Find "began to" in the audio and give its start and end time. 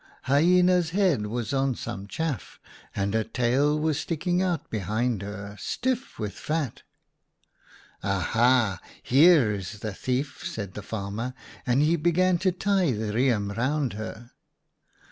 11.97-12.51